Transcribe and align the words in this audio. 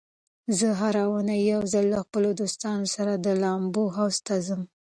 زه 0.57 0.67
هره 0.79 1.03
اونۍ 1.11 1.39
یو 1.53 1.61
ځل 1.73 1.85
له 1.93 1.97
خپلو 2.05 2.29
دوستانو 2.41 2.85
سره 2.95 3.13
د 3.15 3.27
لامبو 3.41 3.83
حوض 3.95 4.15
ته 4.27 4.35
ځم. 4.47 4.61